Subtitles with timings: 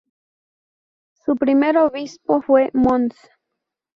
[1.13, 3.13] Su primer obispo fue mons.